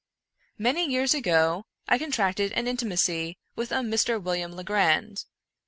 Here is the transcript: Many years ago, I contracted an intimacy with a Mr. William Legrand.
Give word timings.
Many 0.57 0.89
years 0.89 1.13
ago, 1.13 1.67
I 1.87 1.99
contracted 1.99 2.51
an 2.53 2.67
intimacy 2.67 3.37
with 3.55 3.71
a 3.71 3.81
Mr. 3.83 4.19
William 4.19 4.51
Legrand. 4.51 5.25